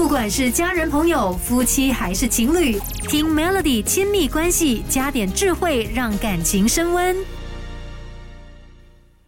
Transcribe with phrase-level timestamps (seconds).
[0.00, 7.14] 不管是家人、朋友、夫妻还是情侣，听 Melody 亲密关系，加点智慧，让感情升温。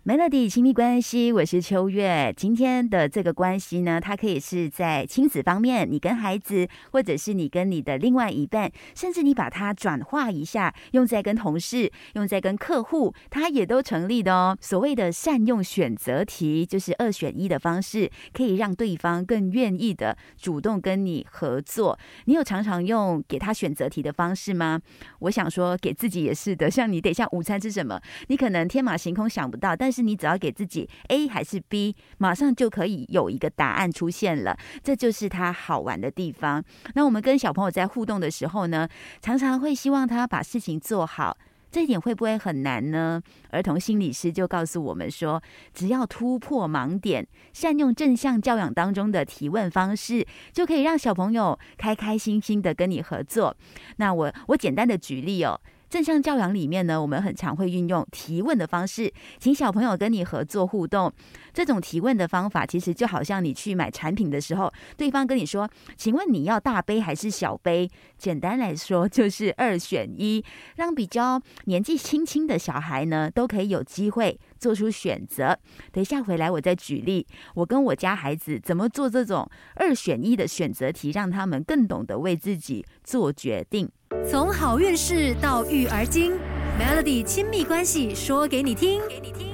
[0.05, 2.35] Melody 亲密关系，我是秋月。
[2.37, 14.59] 今天的这个关系呢，它可以是在亲子方面，你跟孩子，或者是你跟你的另外一半，甚至你把它转化一下，用在跟同事，用在跟客户，它也都成立的哦。
[14.61, 21.97] 所谓的善用选择题，就是二选一的方式，可以让对方更愿意的主动跟你合作。
[22.25, 24.81] 你有常常用给他选择题的方式吗？
[25.21, 26.69] 我想说，给自己也是的。
[26.69, 36.65] 像你等一下午餐吃什么，你可能天马行空想不到，但是你只要给自己 A 还是 B，马上就可以有一个答案出现了，这就是它好玩的地方。
[36.95, 38.89] 那我们跟小朋友在互动的时候呢，
[39.21, 41.37] 常常会希望他把事情做好，
[41.71, 43.21] 这一点会不会很难呢？
[43.51, 45.43] 儿童心理师就告诉我们说，
[45.75, 53.57] 只要突破盲点，善用正向教养当中的提问方式，就可以让小朋友开开心心的跟你合作。
[53.97, 55.61] 那我我简单的举例哦。
[55.93, 61.13] 正向教养里面呢，我们很常会运用提问的方式，请小朋友跟你合作互动。
[61.53, 70.43] 这种提问的方法，其实就好像你去买产品的时候，对方跟你说：“请问你要大杯还是小杯？”简单来说，就是二选一，
[70.77, 75.59] 让比较年纪轻轻的小孩呢，都可以有机会做出选择。
[75.91, 83.91] 等一下回来，我再举例，我跟我家孩子怎么做这种二选一的选择题，让他们更懂得为自己做决定。
[84.31, 86.33] 从好运事到育儿经
[86.79, 88.47] ，Melody 亲密关系说。
[88.47, 89.52] 给你听，给你听。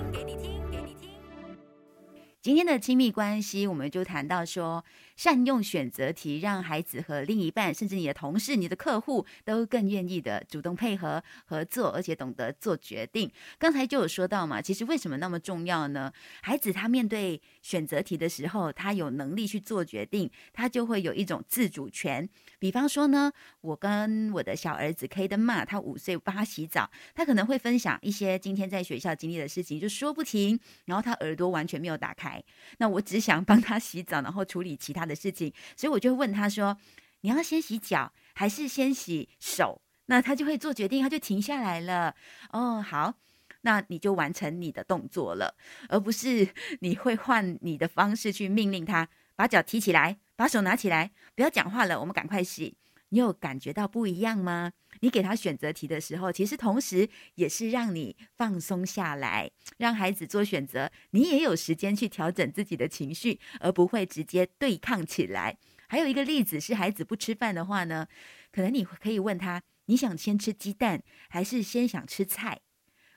[2.48, 4.82] 今天的亲密关系，我们就谈到说。
[5.18, 13.28] 善用选择题，让孩子和另一半，甚至你的同事、你的客户，都更愿意的主动配合合作，而且懂得做决定。
[13.58, 16.12] 刚才就有说到嘛，其实为什么那么重要呢？
[16.40, 22.28] 孩子他面对选择题的时候，他有能力去做决定，他就会有一种自主权。
[22.60, 32.37] 比方说呢，我跟我的小儿子 K 的妈，他五岁，帮他洗澡，他可能会分享一些今天在学校经历的事情，就说不停，然后他耳朵完全没有打开。
[32.76, 35.08] 那我只想帮他洗澡，然后处理其他。
[35.08, 36.76] 的事情，所以我就问他说
[37.22, 42.14] ：“你要先洗脚还是先洗手？”那他就会做决定，他就停下来了。
[42.50, 43.14] 哦，好，
[43.62, 45.54] 那你就完成你的动作了，
[45.88, 46.46] 而不是
[46.80, 52.76] 你会换你的方式去命令他把脚提起来，把手拿起来，不要讲话了，我们赶快洗。
[53.10, 54.72] 你有感觉到不一样吗？
[55.00, 65.56] 你给他选择题的时候，其实同时也是让你放松下来，让孩子做选择，你也有时间去调整自己的情绪，而不会直接对抗起来。
[65.88, 68.06] 还有一个例子是，孩子不吃饭的话呢，
[68.52, 72.60] 可能你可以问他：你想先吃鸡蛋，还是先想吃菜？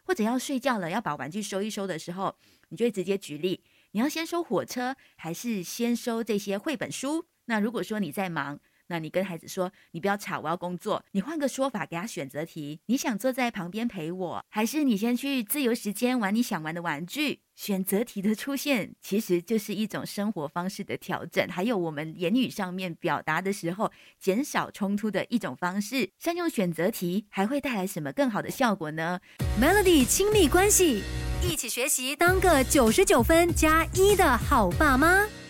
[0.04, 2.38] 或者要睡觉了，要把玩具收一收的时候，
[2.70, 7.26] 你就会直接举例：你要先收火车，还是先收这些绘本书？
[7.46, 8.60] 那如果说你在忙，
[8.92, 11.02] 那你跟孩子说，你不要吵，我要工作。
[11.14, 17.40] 你换个说法给他选择题，你想坐在旁边陪我，还是你先去自由时间玩你想玩的玩具？
[17.56, 26.10] 选择题的出现，其实就是一种生活方式的调整，还有我们言语上面表达的时候减少冲突的一种方式。
[26.20, 29.22] 善用选择题还会带来什么更好的效果呢
[29.62, 31.02] ？Melody 亲密关系，
[31.42, 35.41] 一起学习，当个九十九分加一的好爸妈。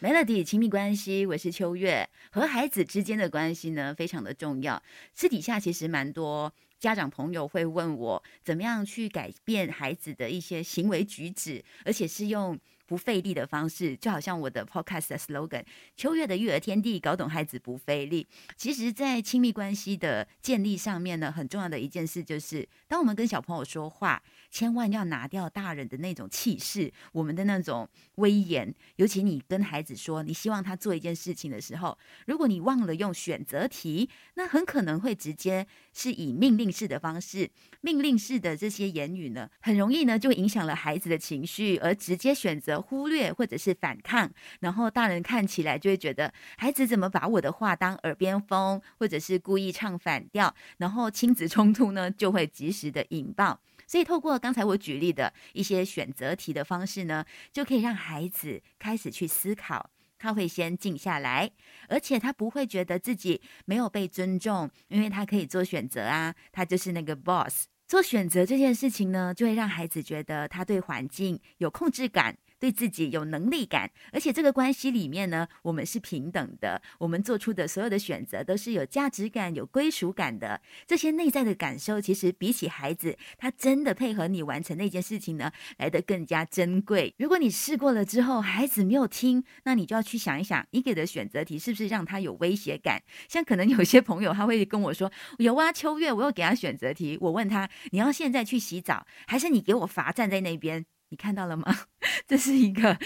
[0.00, 2.08] Melody 亲密关系，我是秋月。
[2.30, 4.80] 和孩子之间的关系呢，非常的重要。
[5.12, 12.58] 私底下其实蛮多家长朋友会问我，怎么样去改变孩子的一些行为举止，而且是用。
[12.88, 15.62] 不费力的方式，就好像我的 podcast 的 slogan“
[15.94, 18.26] 秋月的育儿天地”，搞懂孩子不费力。
[18.56, 28.74] 其实，在亲密关系的建立上面呢，很重要的一件事就是，当我们跟小朋友说话，千万要拿掉大人的那种气势，我们的那种威严。
[28.96, 37.50] 尤其你跟孩子说你希望他做一件事情的时候，如果你忘了用选择题，那很可能会直接是以命令式的方式，
[37.82, 42.78] 命令式的这些言语呢，很容易呢就影响了孩子的情绪，而直接选择。
[42.88, 44.30] 忽略或者是反抗，
[44.60, 53.60] 然后大人看起来就会觉得孩子怎么把我的话当耳边风，或者是故意唱反调，然后亲子冲突呢就会及时的引爆。
[53.86, 61.50] 所以透过刚才我举例的一些选择题的方式呢，就可以让孩子开始去思考，他会先静下来，
[61.88, 67.66] 而且他不会觉得自己没有被尊重，因为他可以做选择啊，他就是那个 boss。
[67.86, 72.36] 做选择这件事情呢，就会让孩子觉得他对环境有控制感。
[72.58, 80.60] 对自己有能力感，而且这个关系里面呢，我们是平等的，我们做出的所有的选择都是有价值感、有归属感的。
[80.86, 87.14] 这些内在的感受，其实比起孩子他真的配合你完成那件事情呢，来得更加珍贵。
[87.18, 93.02] 如果你试过了之后，孩子没有听，那你就要去想一想，你给的选择题是不是让他有威胁感？
[93.28, 101.64] 像可能有些朋友他会跟我说：“有啊，秋月，我又给他选择题，我问他，你要现在去洗澡，还是你给我罚站在那边？”你看到了吗？
[102.26, 102.98] 这是一个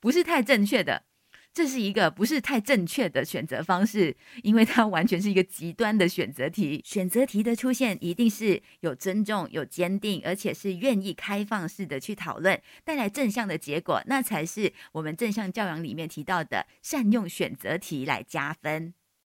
[0.00, 1.04] 不是太正确的，
[1.52, 6.80] 这是一个不是太正确的选择方式，因为它完全是一个极端的选择题。
[6.84, 18.94] 选择题的出现一定是有尊重、有坚定，而且是愿意开放式的去讨论，带来正向的结果，那才是我们正向教养里面提到的善用选择题来加分。